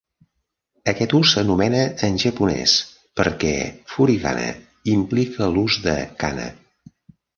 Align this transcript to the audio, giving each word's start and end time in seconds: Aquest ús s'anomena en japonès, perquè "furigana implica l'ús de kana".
Aquest 0.91 1.11
ús 1.17 1.33
s'anomena 1.35 1.81
en 2.07 2.17
japonès, 2.23 2.73
perquè 3.21 3.53
"furigana 3.93 4.49
implica 4.95 5.51
l'ús 5.55 5.81
de 5.89 5.95
kana". 6.25 6.49